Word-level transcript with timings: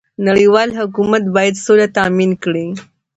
نړيوال 0.27 0.69
حکومت 0.79 1.23
بايد 1.35 1.55
سوله 1.65 1.87
تامين 1.97 2.31
کړي. 2.43 2.67